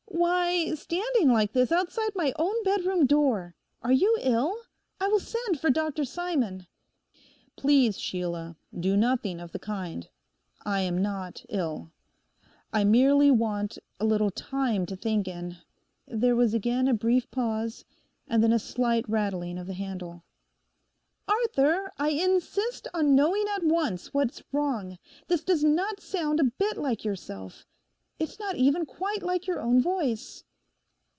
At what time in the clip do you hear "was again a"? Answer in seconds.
16.35-16.93